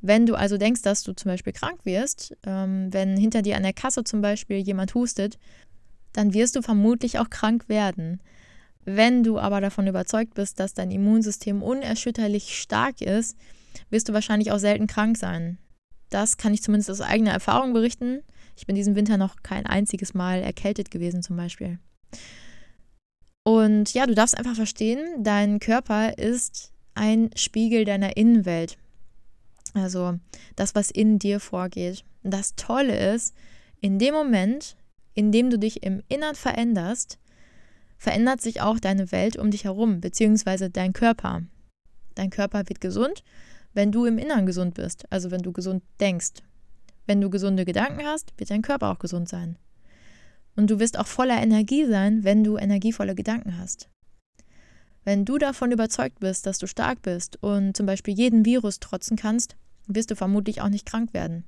Wenn 0.00 0.26
du 0.26 0.34
also 0.34 0.58
denkst, 0.58 0.82
dass 0.82 1.04
du 1.04 1.12
zum 1.12 1.30
Beispiel 1.30 1.52
krank 1.52 1.84
wirst, 1.84 2.36
ähm, 2.44 2.92
wenn 2.92 3.16
hinter 3.16 3.42
dir 3.42 3.56
an 3.56 3.62
der 3.62 3.72
Kasse 3.72 4.02
zum 4.02 4.20
Beispiel 4.20 4.58
jemand 4.58 4.94
hustet, 4.94 5.38
dann 6.12 6.34
wirst 6.34 6.56
du 6.56 6.62
vermutlich 6.62 7.18
auch 7.18 7.30
krank 7.30 7.68
werden. 7.68 8.20
Wenn 8.84 9.22
du 9.22 9.38
aber 9.38 9.60
davon 9.60 9.86
überzeugt 9.86 10.34
bist, 10.34 10.58
dass 10.58 10.74
dein 10.74 10.90
Immunsystem 10.90 11.62
unerschütterlich 11.62 12.60
stark 12.60 13.00
ist, 13.00 13.36
wirst 13.90 14.08
du 14.08 14.12
wahrscheinlich 14.12 14.50
auch 14.50 14.58
selten 14.58 14.86
krank 14.86 15.16
sein. 15.16 15.58
Das 16.10 16.36
kann 16.36 16.52
ich 16.52 16.62
zumindest 16.62 16.90
aus 16.90 17.00
eigener 17.00 17.30
Erfahrung 17.30 17.72
berichten. 17.72 18.20
Ich 18.56 18.66
bin 18.66 18.76
diesen 18.76 18.96
Winter 18.96 19.16
noch 19.16 19.36
kein 19.42 19.66
einziges 19.66 20.14
Mal 20.14 20.42
erkältet 20.42 20.90
gewesen 20.90 21.22
zum 21.22 21.36
Beispiel. 21.36 21.78
Und 23.44 23.94
ja, 23.94 24.06
du 24.06 24.14
darfst 24.14 24.36
einfach 24.36 24.54
verstehen, 24.54 25.24
dein 25.24 25.58
Körper 25.58 26.18
ist 26.18 26.72
ein 26.94 27.30
Spiegel 27.34 27.84
deiner 27.84 28.16
Innenwelt. 28.16 28.76
Also 29.74 30.18
das, 30.54 30.74
was 30.74 30.90
in 30.90 31.18
dir 31.18 31.40
vorgeht. 31.40 32.04
Das 32.22 32.54
Tolle 32.56 33.14
ist, 33.14 33.34
in 33.80 33.98
dem 33.98 34.14
Moment, 34.14 34.76
in 35.14 35.32
dem 35.32 35.50
du 35.50 35.58
dich 35.58 35.82
im 35.82 36.02
Innern 36.08 36.34
veränderst, 36.34 37.18
verändert 38.02 38.40
sich 38.40 38.60
auch 38.60 38.80
deine 38.80 39.12
Welt 39.12 39.36
um 39.36 39.52
dich 39.52 39.62
herum, 39.62 40.00
beziehungsweise 40.00 40.68
dein 40.70 40.92
Körper. 40.92 41.42
Dein 42.16 42.30
Körper 42.30 42.68
wird 42.68 42.80
gesund, 42.80 43.22
wenn 43.74 43.92
du 43.92 44.06
im 44.06 44.18
Innern 44.18 44.44
gesund 44.44 44.74
bist, 44.74 45.04
also 45.10 45.30
wenn 45.30 45.42
du 45.42 45.52
gesund 45.52 45.84
denkst. 46.00 46.42
Wenn 47.06 47.20
du 47.20 47.30
gesunde 47.30 47.64
Gedanken 47.64 48.04
hast, 48.04 48.32
wird 48.38 48.50
dein 48.50 48.62
Körper 48.62 48.90
auch 48.90 48.98
gesund 48.98 49.28
sein. 49.28 49.56
Und 50.56 50.68
du 50.68 50.80
wirst 50.80 50.98
auch 50.98 51.06
voller 51.06 51.40
Energie 51.40 51.86
sein, 51.86 52.24
wenn 52.24 52.42
du 52.42 52.56
energievolle 52.56 53.14
Gedanken 53.14 53.56
hast. 53.56 53.88
Wenn 55.04 55.24
du 55.24 55.38
davon 55.38 55.70
überzeugt 55.70 56.18
bist, 56.18 56.44
dass 56.46 56.58
du 56.58 56.66
stark 56.66 57.02
bist 57.02 57.40
und 57.40 57.76
zum 57.76 57.86
Beispiel 57.86 58.14
jeden 58.14 58.44
Virus 58.44 58.80
trotzen 58.80 59.16
kannst, 59.16 59.54
wirst 59.86 60.10
du 60.10 60.16
vermutlich 60.16 60.60
auch 60.60 60.70
nicht 60.70 60.86
krank 60.86 61.14
werden. 61.14 61.44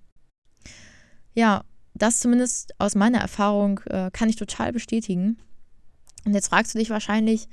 Ja, 1.33 1.65
das 1.95 2.21
zumindest 2.21 2.75
aus 2.79 2.95
meiner 2.95 3.19
Erfahrung 3.19 3.81
äh, 3.87 4.13
kann 4.13 4.29
ich 4.29 4.37
total 4.37 4.73
bestätigen. 4.73 5.37
Und 6.25 6.35
jetzt 6.35 6.49
fragst 6.49 6.75
du 6.75 6.79
dich 6.79 6.91
wahrscheinlich, 6.91 7.49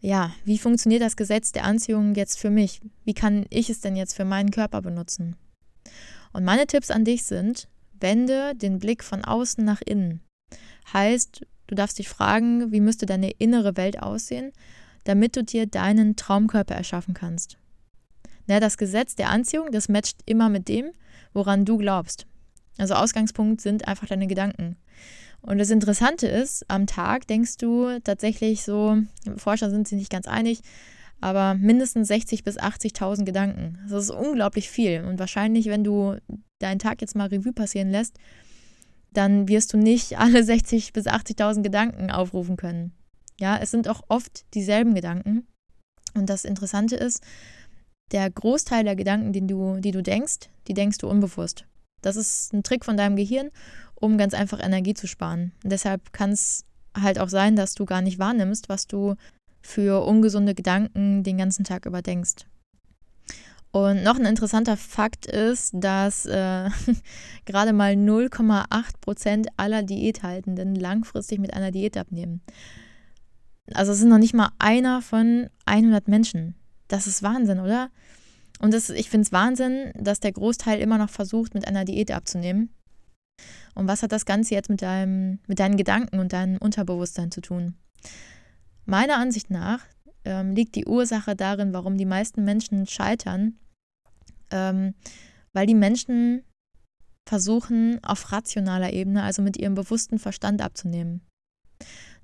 ja, 0.00 0.32
wie 0.44 0.58
funktioniert 0.58 1.02
das 1.02 1.16
Gesetz 1.16 1.52
der 1.52 1.64
Anziehung 1.64 2.14
jetzt 2.14 2.38
für 2.38 2.50
mich? 2.50 2.80
Wie 3.04 3.14
kann 3.14 3.46
ich 3.50 3.70
es 3.70 3.80
denn 3.80 3.96
jetzt 3.96 4.14
für 4.14 4.24
meinen 4.24 4.50
Körper 4.50 4.82
benutzen? 4.82 5.36
Und 6.32 6.44
meine 6.44 6.66
Tipps 6.66 6.90
an 6.90 7.04
dich 7.04 7.24
sind, 7.24 7.68
wende 7.98 8.54
den 8.54 8.78
Blick 8.78 9.02
von 9.02 9.24
außen 9.24 9.64
nach 9.64 9.80
innen. 9.80 10.20
Heißt, 10.92 11.46
du 11.66 11.74
darfst 11.74 11.98
dich 11.98 12.08
fragen, 12.08 12.70
wie 12.72 12.80
müsste 12.80 13.06
deine 13.06 13.30
innere 13.30 13.76
Welt 13.76 14.02
aussehen, 14.02 14.52
damit 15.04 15.36
du 15.36 15.42
dir 15.42 15.66
deinen 15.66 16.16
Traumkörper 16.16 16.74
erschaffen 16.74 17.14
kannst. 17.14 17.58
Na, 18.46 18.60
das 18.60 18.76
Gesetz 18.76 19.16
der 19.16 19.30
Anziehung, 19.30 19.72
das 19.72 19.88
matcht 19.88 20.18
immer 20.26 20.48
mit 20.48 20.68
dem, 20.68 20.92
woran 21.32 21.64
du 21.64 21.78
glaubst. 21.78 22.26
Also 22.78 22.94
Ausgangspunkt 22.94 23.60
sind 23.60 23.88
einfach 23.88 24.06
deine 24.06 24.26
Gedanken. 24.26 24.76
Und 25.42 25.58
das 25.58 25.70
Interessante 25.70 26.26
ist, 26.26 26.64
am 26.68 26.86
Tag 26.86 27.26
denkst 27.26 27.56
du 27.58 28.00
tatsächlich 28.00 28.64
so, 28.64 28.98
Forscher 29.36 29.70
sind 29.70 29.86
sich 29.86 29.98
nicht 29.98 30.10
ganz 30.10 30.26
einig, 30.26 30.60
aber 31.20 31.54
mindestens 31.54 32.10
60.000 32.10 32.44
bis 32.44 32.58
80.000 32.58 33.24
Gedanken. 33.24 33.78
Das 33.88 34.04
ist 34.04 34.10
unglaublich 34.10 34.68
viel. 34.68 35.04
Und 35.04 35.18
wahrscheinlich, 35.18 35.66
wenn 35.66 35.84
du 35.84 36.16
deinen 36.58 36.78
Tag 36.78 37.00
jetzt 37.00 37.16
mal 37.16 37.28
Revue 37.28 37.52
passieren 37.52 37.90
lässt, 37.90 38.18
dann 39.12 39.48
wirst 39.48 39.72
du 39.72 39.78
nicht 39.78 40.18
alle 40.18 40.40
60.000 40.40 40.92
bis 40.92 41.06
80.000 41.06 41.62
Gedanken 41.62 42.10
aufrufen 42.10 42.56
können. 42.56 42.92
Ja, 43.38 43.58
es 43.58 43.70
sind 43.70 43.88
auch 43.88 44.02
oft 44.08 44.44
dieselben 44.54 44.94
Gedanken. 44.94 45.46
Und 46.14 46.30
das 46.30 46.44
Interessante 46.44 46.96
ist, 46.96 47.22
der 48.12 48.30
Großteil 48.30 48.84
der 48.84 48.96
Gedanken, 48.96 49.32
die 49.32 49.46
du, 49.46 49.78
die 49.78 49.90
du 49.90 50.02
denkst, 50.02 50.48
die 50.68 50.74
denkst 50.74 50.98
du 50.98 51.08
unbewusst. 51.08 51.66
Das 52.06 52.16
ist 52.16 52.52
ein 52.52 52.62
Trick 52.62 52.84
von 52.84 52.96
deinem 52.96 53.16
Gehirn 53.16 53.50
um 53.96 54.18
ganz 54.18 54.34
einfach 54.34 54.60
Energie 54.62 54.94
zu 54.94 55.08
sparen. 55.08 55.52
Und 55.64 55.72
deshalb 55.72 56.12
kann 56.12 56.30
es 56.30 56.64
halt 56.94 57.18
auch 57.18 57.28
sein, 57.28 57.56
dass 57.56 57.74
du 57.74 57.84
gar 57.84 58.02
nicht 58.02 58.18
wahrnimmst, 58.18 58.68
was 58.68 58.86
du 58.86 59.16
für 59.60 60.04
ungesunde 60.04 60.54
Gedanken 60.54 61.24
den 61.24 61.38
ganzen 61.38 61.64
Tag 61.64 61.86
überdenkst. 61.86 62.46
Und 63.72 64.04
noch 64.04 64.18
ein 64.18 64.24
interessanter 64.24 64.76
Fakt 64.76 65.26
ist, 65.26 65.72
dass 65.74 66.24
äh, 66.26 66.70
gerade 67.46 67.72
mal 67.72 67.92
0,8 67.92 68.66
Prozent 69.00 69.48
aller 69.56 69.82
Diäthaltenden 69.82 70.74
langfristig 70.74 71.38
mit 71.40 71.52
einer 71.52 71.72
Diät 71.72 71.96
abnehmen. 71.96 72.40
Also 73.74 73.92
es 73.92 73.98
sind 73.98 74.08
noch 74.08 74.18
nicht 74.18 74.34
mal 74.34 74.50
einer 74.58 75.02
von 75.02 75.48
100 75.66 76.06
Menschen. 76.08 76.54
Das 76.88 77.06
ist 77.06 77.22
Wahnsinn, 77.22 77.58
oder? 77.58 77.90
Und 78.60 78.72
das, 78.72 78.90
ich 78.90 79.10
finde 79.10 79.26
es 79.26 79.32
Wahnsinn, 79.32 79.92
dass 79.94 80.20
der 80.20 80.32
Großteil 80.32 80.80
immer 80.80 80.98
noch 80.98 81.10
versucht, 81.10 81.54
mit 81.54 81.66
einer 81.68 81.84
Diät 81.84 82.10
abzunehmen. 82.10 82.70
Und 83.74 83.86
was 83.86 84.02
hat 84.02 84.12
das 84.12 84.24
Ganze 84.24 84.54
jetzt 84.54 84.70
mit, 84.70 84.80
deinem, 84.80 85.40
mit 85.46 85.58
deinen 85.58 85.76
Gedanken 85.76 86.18
und 86.18 86.32
deinem 86.32 86.56
Unterbewusstsein 86.56 87.30
zu 87.30 87.42
tun? 87.42 87.74
Meiner 88.86 89.18
Ansicht 89.18 89.50
nach 89.50 89.84
ähm, 90.24 90.54
liegt 90.54 90.74
die 90.74 90.86
Ursache 90.86 91.36
darin, 91.36 91.72
warum 91.72 91.98
die 91.98 92.06
meisten 92.06 92.44
Menschen 92.44 92.86
scheitern, 92.86 93.58
ähm, 94.50 94.94
weil 95.52 95.66
die 95.66 95.74
Menschen 95.74 96.42
versuchen, 97.28 98.02
auf 98.04 98.32
rationaler 98.32 98.92
Ebene, 98.92 99.22
also 99.22 99.42
mit 99.42 99.56
ihrem 99.56 99.74
bewussten 99.74 100.18
Verstand 100.18 100.62
abzunehmen. 100.62 101.20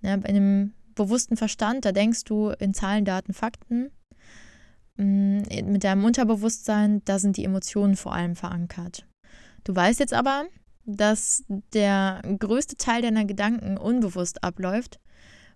Ja, 0.01 0.17
bei 0.17 0.29
einem 0.29 0.75
bewussten 0.95 1.37
Verstand, 1.37 1.85
da 1.85 1.93
denkst 1.93 2.25
du 2.25 2.51
in 2.51 2.75
Zahlen, 2.75 3.05
Daten, 3.05 3.33
Fakten. 3.33 3.91
Mm, 4.97 5.43
mit 5.65 5.85
deinem 5.85 6.05
Unterbewusstsein, 6.05 7.03
da 7.05 7.19
sind 7.19 7.37
die 7.37 7.45
Emotionen 7.45 7.97
vor 7.97 8.13
allem 8.13 8.37
verankert. 8.37 9.07
Du 9.65 9.75
weißt 9.75 10.01
jetzt 10.01 10.15
aber, 10.15 10.47
dass 10.85 11.45
der 11.73 12.21
größte 12.39 12.77
Teil 12.77 13.03
deiner 13.03 13.25
Gedanken 13.25 13.79
unbewusst 13.79 14.43
abläuft. 14.43 14.99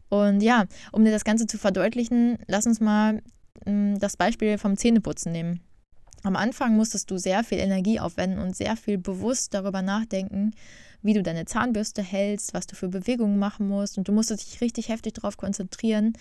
Und 0.09 0.41
ja, 0.41 0.67
um 0.93 1.05
dir 1.05 1.11
das 1.11 1.25
Ganze 1.25 1.47
zu 1.47 1.59
verdeutlichen, 1.59 2.39
lass 2.47 2.67
uns 2.67 2.81
mal 2.81 3.23
mm, 3.67 3.97
das 3.99 4.17
Beispiel 4.17 4.59
vom 4.59 4.77
Zähneputzen 4.77 5.33
nehmen. 5.33 5.61
Am 6.23 6.37
Anfang 6.37 6.77
musstest 6.77 7.11
du 7.11 7.19
sehr 7.19 7.45
viel 7.45 7.59
Energie 7.59 8.01
aufwenden 8.01 8.41
und 8.41 8.57
sehr 8.57 8.77
viel 8.77 8.99
bewusst 8.99 9.55
darüber 9.55 9.83
nachdenken, 9.83 10.53
wie 11.03 11.13
du 11.13 11.23
deine 11.23 11.45
Zahnbürste 11.45 12.03
hältst, 12.03 12.55
was 12.55 12.67
du 12.67 12.75
für 12.75 12.89
Bewegungen 12.89 13.39
machen 13.39 13.69
musst. 13.69 13.99
Und 13.99 14.09
du 14.09 14.13
musstest 14.13 14.47
dich 14.47 14.61
richtig 14.61 14.89
heftig 14.89 15.15
darauf 15.15 15.37
konzentrieren, 15.37 16.15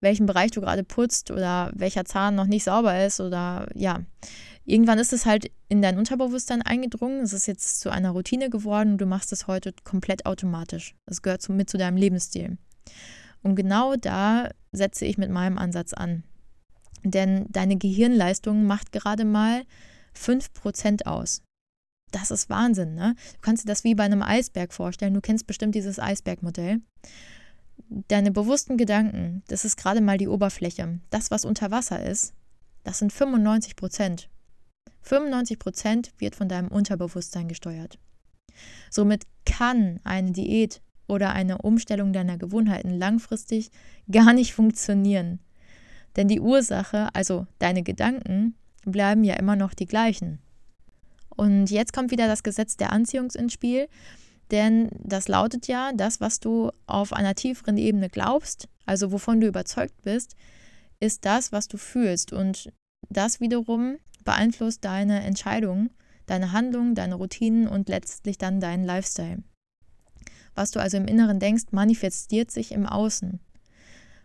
welchen 0.00 0.26
Bereich 0.26 0.50
du 0.50 0.60
gerade 0.60 0.84
putzt 0.84 1.30
oder 1.30 1.72
welcher 1.74 2.04
Zahn 2.04 2.34
noch 2.34 2.46
nicht 2.46 2.64
sauber 2.64 3.04
ist 3.04 3.20
oder 3.20 3.68
ja. 3.74 4.00
Irgendwann 4.64 4.98
ist 4.98 5.14
es 5.14 5.24
halt 5.24 5.50
in 5.68 5.80
dein 5.80 5.96
Unterbewusstsein 5.96 6.60
eingedrungen. 6.60 7.20
Es 7.20 7.32
ist 7.32 7.46
jetzt 7.46 7.80
zu 7.80 7.90
einer 7.90 8.10
Routine 8.10 8.50
geworden 8.50 8.92
und 8.92 8.98
du 8.98 9.06
machst 9.06 9.32
es 9.32 9.46
heute 9.46 9.72
komplett 9.82 10.26
automatisch. 10.26 10.94
Es 11.06 11.22
gehört 11.22 11.48
mit 11.48 11.70
zu 11.70 11.78
deinem 11.78 11.96
Lebensstil. 11.96 12.58
Und 13.42 13.54
genau 13.54 13.96
da 13.96 14.50
setze 14.72 15.06
ich 15.06 15.16
mit 15.16 15.30
meinem 15.30 15.56
Ansatz 15.56 15.94
an. 15.94 16.22
Denn 17.02 17.46
deine 17.48 17.76
Gehirnleistung 17.76 18.64
macht 18.64 18.92
gerade 18.92 19.24
mal 19.24 19.62
5% 20.14 21.06
aus. 21.06 21.42
Das 22.10 22.30
ist 22.30 22.50
Wahnsinn, 22.50 22.94
ne? 22.94 23.14
Du 23.34 23.40
kannst 23.40 23.64
dir 23.64 23.68
das 23.68 23.84
wie 23.84 23.94
bei 23.94 24.04
einem 24.04 24.22
Eisberg 24.22 24.72
vorstellen. 24.72 25.14
Du 25.14 25.20
kennst 25.20 25.46
bestimmt 25.46 25.74
dieses 25.74 25.98
Eisbergmodell. 25.98 26.80
Deine 27.88 28.30
bewussten 28.30 28.76
Gedanken, 28.76 29.42
das 29.48 29.64
ist 29.64 29.76
gerade 29.76 30.00
mal 30.00 30.18
die 30.18 30.28
Oberfläche. 30.28 31.00
Das, 31.10 31.30
was 31.30 31.44
unter 31.44 31.70
Wasser 31.70 32.04
ist, 32.04 32.34
das 32.84 32.98
sind 32.98 33.12
95 33.12 33.76
Prozent. 33.76 34.28
95 35.02 35.58
Prozent 35.58 36.12
wird 36.18 36.36
von 36.36 36.48
deinem 36.48 36.68
Unterbewusstsein 36.68 37.48
gesteuert. 37.48 37.98
Somit 38.90 39.26
kann 39.46 40.00
eine 40.04 40.32
Diät 40.32 40.82
oder 41.06 41.32
eine 41.32 41.58
Umstellung 41.58 42.12
deiner 42.12 42.36
Gewohnheiten 42.36 42.90
langfristig 42.90 43.70
gar 44.10 44.32
nicht 44.34 44.52
funktionieren. 44.52 45.40
Denn 46.16 46.28
die 46.28 46.40
Ursache, 46.40 47.08
also 47.14 47.46
deine 47.58 47.82
Gedanken, 47.82 48.54
bleiben 48.84 49.24
ja 49.24 49.34
immer 49.34 49.56
noch 49.56 49.72
die 49.72 49.86
gleichen. 49.86 50.40
Und 51.30 51.70
jetzt 51.70 51.92
kommt 51.92 52.10
wieder 52.10 52.26
das 52.26 52.42
Gesetz 52.42 52.76
der 52.76 52.92
Anziehung 52.92 53.30
ins 53.30 53.52
Spiel, 53.52 53.88
denn 54.50 54.88
das 54.92 55.28
lautet 55.28 55.68
ja, 55.68 55.92
das, 55.92 56.20
was 56.20 56.40
du 56.40 56.70
auf 56.86 57.12
einer 57.12 57.34
tieferen 57.34 57.76
Ebene 57.76 58.08
glaubst, 58.08 58.68
also 58.86 59.12
wovon 59.12 59.40
du 59.40 59.46
überzeugt 59.46 60.02
bist, 60.02 60.34
ist 61.00 61.24
das, 61.24 61.52
was 61.52 61.68
du 61.68 61.76
fühlst. 61.76 62.32
Und 62.32 62.72
das 63.10 63.40
wiederum 63.40 63.98
beeinflusst 64.24 64.84
deine 64.84 65.22
Entscheidungen, 65.22 65.90
deine 66.26 66.52
Handlungen, 66.52 66.94
deine 66.94 67.14
Routinen 67.14 67.68
und 67.68 67.88
letztlich 67.88 68.38
dann 68.38 68.60
deinen 68.60 68.84
Lifestyle. 68.84 69.42
Was 70.54 70.70
du 70.70 70.80
also 70.80 70.96
im 70.96 71.06
Inneren 71.06 71.38
denkst, 71.38 71.66
manifestiert 71.70 72.50
sich 72.50 72.72
im 72.72 72.86
Außen. 72.86 73.40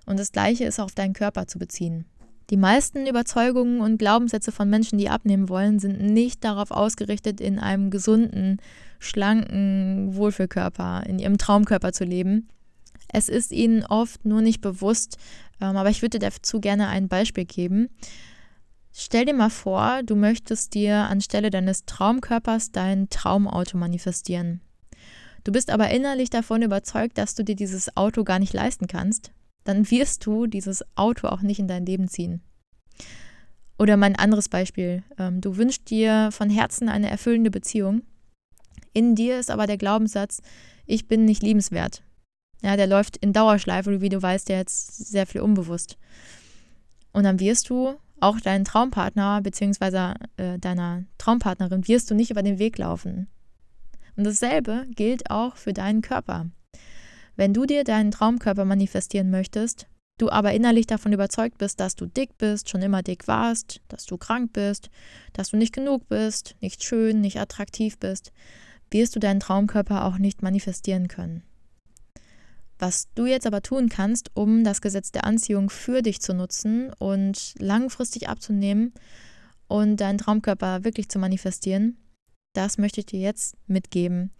Und 0.06 0.20
das 0.20 0.32
Gleiche 0.32 0.66
ist 0.66 0.80
auf 0.80 0.94
deinen 0.94 1.14
Körper 1.14 1.48
zu 1.48 1.60
beziehen. 1.60 2.06
Die 2.50 2.58
meisten 2.58 3.08
Überzeugungen 3.08 3.80
und 3.80 3.98
Glaubenssätze 3.98 4.52
von 4.52 4.70
Menschen, 4.70 4.98
die 4.98 5.10
abnehmen 5.10 5.50
wollen, 5.50 5.80
sind 5.80 6.02
nicht 6.02 6.44
darauf 6.44 6.72
ausgerichtet, 6.72 7.40
in 7.40 7.58
einem 7.58 7.90
gesunden, 7.90 8.58
schlanken 9.00 10.16
Wohlfühlkörper, 10.16 11.04
in 11.08 11.20
ihrem 11.20 11.38
Traumkörper 11.38 11.94
zu 11.94 12.04
leben. 12.04 12.50
Es 13.12 13.30
ist 13.30 13.52
ihnen 13.52 13.86
oft 13.86 14.26
nur 14.26 14.42
nicht 14.42 14.62
bewusst, 14.62 15.18
ähm, 15.62 15.78
aber 15.78 15.90
ich 15.90 16.02
würde 16.02 16.20
dazu 16.20 16.60
gerne 16.60 16.88
ein 16.88 17.08
Beispiel 17.08 17.46
geben. 17.46 17.90
Stell 18.92 19.26
dir 19.26 19.34
mal 19.34 19.50
vor, 19.50 20.04
du 20.04 20.16
möchtest 20.16 20.74
dir 20.74 20.96
anstelle 20.96 21.50
deines 21.50 21.86
Traumkörpers 21.86 22.72
dein 22.72 23.10
Traumauto 23.10 23.78
manifestieren. 23.78 24.62
Du 25.44 25.52
bist 25.52 25.72
aber 25.72 25.90
innerlich 25.90 26.30
davon 26.30 26.62
überzeugt, 26.62 27.18
dass 27.18 27.36
du 27.36 27.44
dir 27.44 27.56
dieses 27.56 27.98
Auto 27.98 28.24
gar 28.24 28.40
nicht 28.40 28.54
leisten 28.54 28.88
kannst, 28.88 29.32
dann 29.64 29.90
wirst 29.90 30.26
du 30.26 30.48
dieses 30.48 30.84
Auto 30.96 31.28
auch 31.28 31.42
nicht 31.42 31.60
in 31.60 31.68
dein 31.68 31.86
Leben 31.86 32.08
ziehen. 32.08 32.42
Oder 33.80 33.98
mein 33.98 34.16
anderes 34.16 34.50
Beispiel. 34.50 35.04
Ähm, 35.18 35.42
du 35.42 35.58
wünschst 35.58 35.90
dir 35.90 36.30
von 36.32 36.50
Herzen 36.50 36.90
eine 36.90 37.10
erfüllende 37.10 37.52
Beziehung. 37.52 38.04
In 38.94 39.16
dir 39.16 39.40
ist 39.40 39.50
aber 39.50 39.68
der 39.68 39.78
Glaubenssatz, 39.78 40.42
ich 40.86 41.08
bin 41.08 41.26
nicht 41.26 41.42
liebenswert. 41.42 42.04
Ja, 42.62 42.78
der 42.78 42.88
läuft 42.88 43.18
in 43.18 43.34
Dauerschleife, 43.34 44.02
wie 44.02 44.10
du 44.10 44.22
weißt, 44.22 44.48
der 44.48 44.58
jetzt 44.58 45.10
sehr 45.10 45.28
viel 45.28 45.42
unbewusst. 45.42 45.98
Und 47.12 47.24
dann 47.24 47.40
wirst 47.40 47.70
du 47.70 47.96
auch 48.20 48.40
deinen 48.40 48.64
Traumpartner 48.64 49.42
bzw. 49.42 50.14
Äh, 50.38 50.60
deiner 50.60 51.04
Traumpartnerin 51.18 51.88
wirst 51.88 52.10
du 52.10 52.16
nicht 52.16 52.32
über 52.32 52.42
den 52.42 52.60
Weg 52.60 52.78
laufen. 52.78 53.28
Und 54.16 54.24
dasselbe 54.24 54.86
gilt 54.96 55.30
auch 55.30 55.58
für 55.58 55.74
deinen 55.74 56.02
Körper. 56.02 56.48
Wenn 57.36 57.54
du 57.54 57.66
dir 57.66 57.84
deinen 57.84 58.12
Traumkörper 58.12 58.66
manifestieren 58.66 59.32
möchtest, 59.32 59.88
du 60.18 60.30
aber 60.30 60.54
innerlich 60.54 60.86
davon 60.86 61.14
überzeugt 61.14 61.58
bist, 61.58 61.80
dass 61.80 61.96
du 61.96 62.06
dick 62.06 62.38
bist, 62.38 62.70
schon 62.70 62.82
immer 62.82 63.02
dick 63.02 63.28
warst, 63.28 63.82
dass 63.88 64.06
du 64.06 64.18
krank 64.18 64.54
bist, 64.54 64.90
dass 65.34 65.50
du 65.50 65.58
nicht 65.58 65.74
genug 65.74 66.08
bist, 66.08 66.56
nicht 66.62 66.84
schön, 66.84 67.22
nicht 67.22 67.40
attraktiv 67.40 67.98
bist, 67.98 68.32
wirst 68.92 69.16
du 69.16 69.20
deinen 69.20 69.40
Traumkörper 69.40 70.06
auch 70.06 70.20
nicht 70.20 70.44
manifestieren 70.44 71.08
können. 71.08 71.44
Was 72.78 73.08
du 73.16 73.26
jetzt 73.26 73.48
aber 73.48 73.62
tun 73.62 73.90
kannst, 73.90 74.32
um 74.36 74.64
das 74.64 74.82
Gesetz 74.82 75.12
der 75.12 75.24
Anziehung 75.24 75.70
für 75.70 76.02
dich 76.02 76.22
zu 76.22 76.34
nutzen 76.34 76.92
und 77.00 77.56
langfristig 77.58 78.30
abzunehmen 78.30 78.94
und 79.68 79.98
deinen 79.98 80.18
Traumkörper 80.18 80.84
wirklich 80.84 81.10
zu 81.10 81.18
manifestieren, 81.18 81.98
das 82.54 82.78
möchte 82.78 83.00
ich 83.00 83.08
dir 83.08 83.20
jetzt 83.20 83.56
mitgeben. 83.68 84.32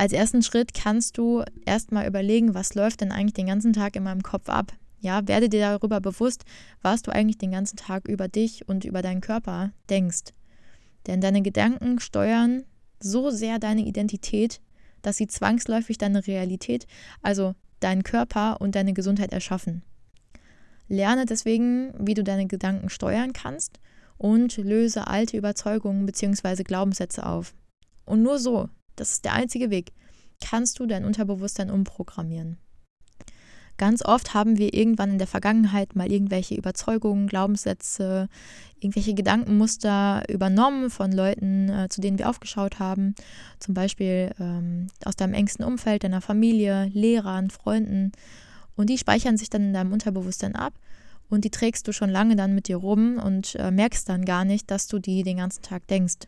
Als 0.00 0.12
ersten 0.12 0.42
Schritt 0.42 0.74
kannst 0.74 1.18
du 1.18 1.42
erstmal 1.66 2.06
überlegen, 2.06 2.54
was 2.54 2.76
läuft 2.76 3.00
denn 3.00 3.10
eigentlich 3.10 3.34
den 3.34 3.48
ganzen 3.48 3.72
Tag 3.72 3.96
in 3.96 4.04
meinem 4.04 4.22
Kopf 4.22 4.48
ab? 4.48 4.72
Ja, 5.00 5.26
werde 5.26 5.48
dir 5.48 5.60
darüber 5.60 6.00
bewusst, 6.00 6.44
was 6.82 7.02
du 7.02 7.12
eigentlich 7.12 7.38
den 7.38 7.50
ganzen 7.50 7.76
Tag 7.76 8.06
über 8.06 8.28
dich 8.28 8.68
und 8.68 8.84
über 8.84 9.02
deinen 9.02 9.20
Körper 9.20 9.72
denkst. 9.90 10.32
Denn 11.08 11.20
deine 11.20 11.42
Gedanken 11.42 11.98
steuern 11.98 12.62
so 13.00 13.30
sehr 13.30 13.58
deine 13.58 13.82
Identität, 13.82 14.60
dass 15.02 15.16
sie 15.16 15.26
zwangsläufig 15.26 15.98
deine 15.98 16.26
Realität, 16.26 16.86
also 17.20 17.54
deinen 17.80 18.04
Körper 18.04 18.60
und 18.60 18.76
deine 18.76 18.92
Gesundheit 18.92 19.32
erschaffen. 19.32 19.82
Lerne 20.86 21.26
deswegen, 21.26 21.92
wie 21.98 22.14
du 22.14 22.22
deine 22.22 22.46
Gedanken 22.46 22.88
steuern 22.88 23.32
kannst 23.32 23.80
und 24.16 24.56
löse 24.58 25.08
alte 25.08 25.36
Überzeugungen 25.36 26.06
bzw. 26.06 26.62
Glaubenssätze 26.62 27.26
auf. 27.26 27.54
Und 28.04 28.22
nur 28.22 28.38
so 28.38 28.68
das 29.00 29.12
ist 29.12 29.24
der 29.24 29.34
einzige 29.34 29.70
Weg. 29.70 29.92
Kannst 30.44 30.78
du 30.78 30.86
dein 30.86 31.04
Unterbewusstsein 31.04 31.70
umprogrammieren. 31.70 32.58
Ganz 33.78 34.04
oft 34.04 34.34
haben 34.34 34.58
wir 34.58 34.74
irgendwann 34.74 35.12
in 35.12 35.18
der 35.18 35.28
Vergangenheit 35.28 35.94
mal 35.94 36.10
irgendwelche 36.10 36.56
Überzeugungen, 36.56 37.28
Glaubenssätze, 37.28 38.28
irgendwelche 38.80 39.14
Gedankenmuster 39.14 40.24
übernommen 40.28 40.90
von 40.90 41.12
Leuten, 41.12 41.68
äh, 41.68 41.88
zu 41.88 42.00
denen 42.00 42.18
wir 42.18 42.28
aufgeschaut 42.28 42.80
haben. 42.80 43.14
Zum 43.60 43.74
Beispiel 43.74 44.32
ähm, 44.40 44.88
aus 45.04 45.14
deinem 45.14 45.34
engsten 45.34 45.64
Umfeld, 45.64 46.02
deiner 46.02 46.20
Familie, 46.20 46.90
Lehrern, 46.92 47.50
Freunden. 47.50 48.10
Und 48.74 48.90
die 48.90 48.98
speichern 48.98 49.36
sich 49.36 49.48
dann 49.48 49.62
in 49.62 49.72
deinem 49.72 49.92
Unterbewusstsein 49.92 50.56
ab 50.56 50.74
und 51.28 51.44
die 51.44 51.50
trägst 51.50 51.86
du 51.86 51.92
schon 51.92 52.10
lange 52.10 52.34
dann 52.34 52.56
mit 52.56 52.66
dir 52.66 52.76
rum 52.76 53.18
und 53.18 53.54
äh, 53.56 53.70
merkst 53.70 54.08
dann 54.08 54.24
gar 54.24 54.44
nicht, 54.44 54.70
dass 54.72 54.88
du 54.88 54.98
die 54.98 55.22
den 55.22 55.36
ganzen 55.36 55.62
Tag 55.62 55.86
denkst. 55.86 56.26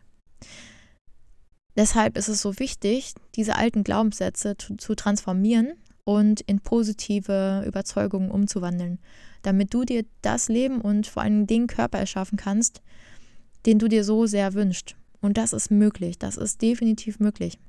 Deshalb 1.75 2.17
ist 2.17 2.27
es 2.27 2.41
so 2.41 2.59
wichtig, 2.59 3.13
diese 3.35 3.55
alten 3.55 3.83
Glaubenssätze 3.83 4.57
zu, 4.57 4.75
zu 4.75 4.95
transformieren 4.95 5.73
und 6.03 6.41
in 6.41 6.59
positive 6.59 7.63
Überzeugungen 7.65 8.31
umzuwandeln, 8.31 8.99
damit 9.41 9.73
du 9.73 9.83
dir 9.83 10.03
das 10.21 10.49
Leben 10.49 10.81
und 10.81 11.07
vor 11.07 11.23
allem 11.23 11.47
den 11.47 11.67
Körper 11.67 11.99
erschaffen 11.99 12.37
kannst, 12.37 12.81
den 13.65 13.79
du 13.79 13.87
dir 13.87 14.03
so 14.03 14.25
sehr 14.25 14.53
wünschst. 14.53 14.95
Und 15.21 15.37
das 15.37 15.53
ist 15.53 15.71
möglich, 15.71 16.17
das 16.17 16.37
ist 16.37 16.61
definitiv 16.61 17.19
möglich. 17.19 17.59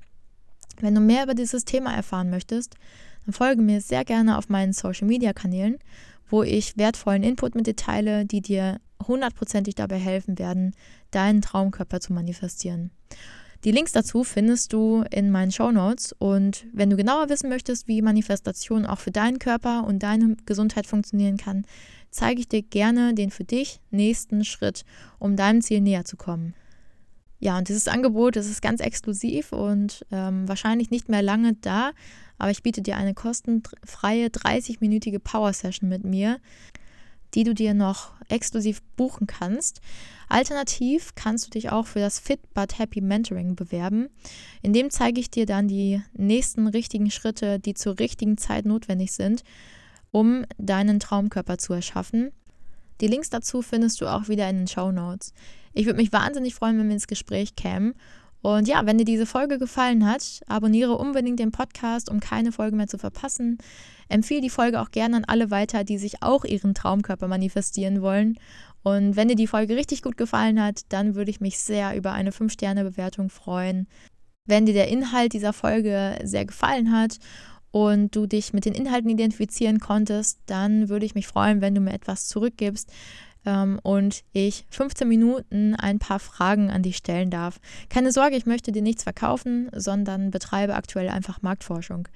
Wenn 0.81 0.95
du 0.95 1.01
mehr 1.01 1.25
über 1.25 1.35
dieses 1.35 1.65
Thema 1.65 1.95
erfahren 1.95 2.31
möchtest, 2.31 2.75
dann 3.25 3.35
folge 3.35 3.63
mir 3.63 3.81
sehr 3.81 4.05
gerne 4.05 4.39
auf 4.39 4.49
meinen 4.49 4.73
Social-Media-Kanälen, 4.73 5.79
wo 6.29 6.43
ich 6.43 6.77
wertvollen 6.79 7.23
Input 7.23 7.55
mit 7.55 7.67
dir 7.67 7.77
teile, 7.77 8.25
die 8.25 8.41
dir 8.41 8.81
hundertprozentig 9.07 9.75
dabei 9.75 9.99
helfen 9.99 10.39
werden, 10.39 10.75
deinen 11.11 11.43
Traumkörper 11.43 12.01
zu 12.01 12.13
manifestieren. 12.13 12.91
Die 13.65 13.71
Links 13.71 13.93
dazu 13.93 14.25
findest 14.25 14.73
du 14.73 15.05
in 15.11 15.31
meinen 15.31 15.53
Show 15.53 15.71
Notes. 15.71 16.13
Und 16.19 16.67
wenn 16.73 16.91
du 16.91 16.97
genauer 16.97 17.29
wissen 17.29 17.49
möchtest, 17.49 17.87
wie 17.87 18.03
Manifestation 18.03 18.87
auch 18.87 18.99
für 18.99 19.13
deinen 19.13 19.39
Körper 19.39 19.85
und 19.85 20.03
deine 20.03 20.37
Gesundheit 20.47 20.87
funktionieren 20.87 21.37
kann, 21.37 21.65
zeige 22.11 22.41
ich 22.41 22.49
dir 22.49 22.63
gerne 22.63 23.15
den 23.15 23.31
für 23.31 23.45
dich 23.45 23.81
nächsten 23.91 24.45
Schritt, 24.45 24.85
um 25.19 25.37
deinem 25.37 25.63
Ziel 25.63 25.81
näher 25.81 26.05
zu 26.05 26.17
kommen. 26.17 26.55
Ja, 27.39 27.59
und 27.59 27.69
dieses 27.69 27.89
Angebot, 27.89 28.37
das 28.37 28.47
ist 28.47 28.63
ganz 28.63 28.81
exklusiv 28.81 29.53
und 29.53 30.07
ähm, 30.13 30.47
wahrscheinlich 30.49 30.91
nicht 30.91 31.09
mehr 31.09 31.23
lange 31.23 31.55
da, 31.55 31.91
aber 32.39 32.53
ich 32.53 32.63
biete 32.63 32.83
dir 32.83 32.97
eine 32.97 33.15
kostenfreie 33.15 34.29
30-minütige 34.29 35.19
Power-Session 35.19 35.89
mit 35.89 36.05
mir, 36.05 36.39
die 37.35 37.45
du 37.45 37.55
dir 37.55 37.75
noch 37.75 38.13
exklusiv 38.29 38.83
buchen 38.97 39.27
kannst. 39.27 39.81
Alternativ 40.29 41.15
kannst 41.15 41.47
du 41.47 41.51
dich 41.51 41.71
auch 41.71 41.87
für 41.87 42.01
das 42.01 42.19
Fit 42.19 42.41
But 42.55 42.79
Happy 42.79 43.01
Mentoring 43.01 43.55
bewerben. 43.55 44.09
In 44.63 44.73
dem 44.73 44.91
zeige 44.91 45.21
ich 45.21 45.31
dir 45.31 45.47
dann 45.47 45.69
die 45.69 46.03
nächsten 46.15 46.67
richtigen 46.67 47.11
Schritte, 47.11 47.59
die 47.59 47.75
zur 47.75 47.99
richtigen 47.99 48.39
Zeit 48.39 48.65
notwendig 48.65 49.13
sind, 49.13 49.45
um 50.11 50.45
deinen 50.59 51.01
Traumkörper 51.01 51.59
zu 51.59 51.73
erschaffen. 51.73 52.33
Die 53.01 53.09
Links 53.09 53.31
dazu 53.31 53.63
findest 53.63 54.01
du 54.01 54.07
auch 54.07 54.29
wieder 54.29 54.49
in 54.49 54.59
den 54.59 54.69
Show 54.69 54.93
Notes. 54.93 55.35
Ich 55.75 55.87
würde 55.87 56.01
mich 56.01 56.13
wahnsinnig 56.13 56.55
freuen, 56.55 56.79
wenn 56.79 56.89
wir 56.89 56.95
ins 56.95 57.07
Gespräch 57.07 57.57
kämen. 57.57 57.95
Und 58.43 58.67
ja, 58.67 58.85
wenn 58.85 58.99
dir 58.99 59.05
diese 59.05 59.25
Folge 59.25 59.59
gefallen 59.59 60.05
hat, 60.05 60.41
abonniere 60.49 60.99
unbedingt 60.99 61.39
den 61.39 61.53
Podcast, 61.53 62.11
um 62.11 62.19
keine 62.19 62.51
Folge 62.51 62.77
mehr 62.77 62.89
zu 62.89 62.99
verpassen. 62.99 63.59
Empfehle 64.09 64.41
die 64.41 64.51
Folge 64.51 64.81
auch 64.81 64.91
gerne 64.91 65.17
an 65.17 65.25
alle 65.25 65.51
weiter, 65.51 65.85
die 65.85 65.97
sich 65.97 66.23
auch 66.23 66.45
ihren 66.45 66.75
Traumkörper 66.75 67.29
manifestieren 67.29 68.03
wollen. 68.03 68.37
Und 68.83 69.15
wenn 69.15 69.29
dir 69.29 69.37
die 69.37 69.47
Folge 69.47 69.77
richtig 69.77 70.03
gut 70.03 70.17
gefallen 70.17 70.61
hat, 70.61 70.81
dann 70.89 71.15
würde 71.15 71.31
ich 71.31 71.41
mich 71.41 71.61
sehr 71.61 71.97
über 71.97 72.13
eine 72.13 72.31
5-Sterne-Bewertung 72.31 73.31
freuen. 73.31 73.87
Wenn 74.45 74.67
dir 74.67 74.75
der 74.75 74.89
Inhalt 74.89 75.35
dieser 75.35 75.53
Folge 75.53 76.19
sehr 76.25 76.45
gefallen 76.45 76.91
hat 76.91 77.19
und 77.71 78.17
du 78.17 78.27
dich 78.27 78.53
mit 78.53 78.65
den 78.65 78.75
Inhalten 78.75 79.09
identifizieren 79.09 79.79
konntest, 79.79 80.41
dann 80.47 80.89
würde 80.89 81.07
ich 81.07 81.15
mich 81.15 81.29
freuen, 81.29 81.61
wenn 81.61 81.77
du 81.77 81.81
mir 81.81 81.93
etwas 81.93 82.27
zurückgibst 82.27 82.91
ähm, 83.45 83.79
und 83.83 84.23
ich 84.33 84.67
15 84.71 85.09
Minuten 85.09 85.75
ein 85.75 85.99
paar 85.99 86.19
Fragen 86.19 86.71
an 86.71 86.83
dich 86.83 86.97
stellen 86.97 87.31
darf. 87.31 87.61
Keine 87.89 88.13
Sorge, 88.13 88.37
ich 88.37 88.47
möchte 88.47 88.73
dir 88.73 88.83
nichts 88.83 89.03
verkaufen, 89.03 89.71
sondern 89.73 90.31
betreibe 90.31 90.75
aktuell 90.75 91.09
einfach 91.09 91.43
Marktforschung. 91.43 92.09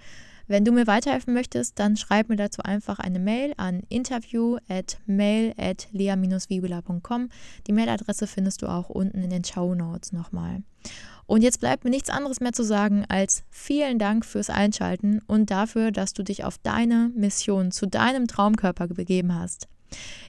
Wenn 0.48 0.64
du 0.64 0.70
mir 0.70 0.86
weiterhelfen 0.86 1.34
möchtest, 1.34 1.78
dann 1.80 1.96
schreib 1.96 2.28
mir 2.28 2.36
dazu 2.36 2.62
einfach 2.62 3.00
eine 3.00 3.18
Mail 3.18 3.52
an 3.56 3.82
interview 3.88 4.58
at 4.68 4.98
mail 5.04 5.52
at 5.58 5.88
lea-wiebeler.com. 5.90 7.30
Die 7.66 7.72
Mailadresse 7.72 8.28
findest 8.28 8.62
du 8.62 8.68
auch 8.68 8.88
unten 8.88 9.22
in 9.22 9.30
den 9.30 9.42
Show 9.42 9.74
Notes 9.74 10.12
nochmal. 10.12 10.62
Und 11.26 11.42
jetzt 11.42 11.58
bleibt 11.58 11.82
mir 11.82 11.90
nichts 11.90 12.10
anderes 12.10 12.38
mehr 12.38 12.52
zu 12.52 12.62
sagen 12.62 13.04
als 13.08 13.42
vielen 13.50 13.98
Dank 13.98 14.24
fürs 14.24 14.48
Einschalten 14.48 15.20
und 15.26 15.50
dafür, 15.50 15.90
dass 15.90 16.12
du 16.12 16.22
dich 16.22 16.44
auf 16.44 16.58
deine 16.58 17.10
Mission 17.16 17.72
zu 17.72 17.86
deinem 17.86 18.28
Traumkörper 18.28 18.86
begeben 18.86 19.34
hast. 19.34 19.66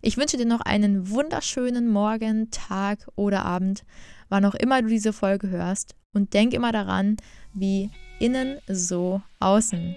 Ich 0.02 0.18
wünsche 0.18 0.38
dir 0.38 0.46
noch 0.46 0.62
einen 0.62 1.10
wunderschönen 1.10 1.90
Morgen, 1.90 2.50
Tag 2.52 3.08
oder 3.16 3.46
Abend, 3.46 3.84
wann 4.30 4.46
auch 4.46 4.56
immer 4.56 4.82
du 4.82 4.88
diese 4.88 5.14
Folge 5.14 5.50
hörst. 5.50 5.96
Und 6.14 6.34
denk 6.34 6.54
immer 6.54 6.72
daran, 6.72 7.18
wie 7.54 7.92
innen 8.20 8.58
so 8.68 9.22
außen. 9.40 9.96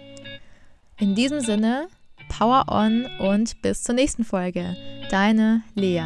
In 0.98 1.14
diesem 1.14 1.40
Sinne, 1.40 1.88
Power 2.28 2.66
on 2.68 3.06
und 3.18 3.60
bis 3.62 3.82
zur 3.82 3.94
nächsten 3.94 4.24
Folge. 4.24 4.76
Deine 5.10 5.62
Lea. 5.74 6.04